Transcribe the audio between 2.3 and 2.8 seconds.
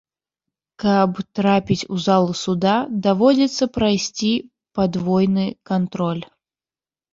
суда,